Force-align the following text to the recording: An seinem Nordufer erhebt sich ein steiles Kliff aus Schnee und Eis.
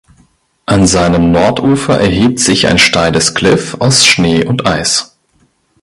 An 0.65 0.87
seinem 0.87 1.31
Nordufer 1.31 1.99
erhebt 1.99 2.39
sich 2.39 2.65
ein 2.65 2.79
steiles 2.79 3.35
Kliff 3.35 3.75
aus 3.81 4.03
Schnee 4.03 4.43
und 4.43 4.65
Eis. 4.65 5.15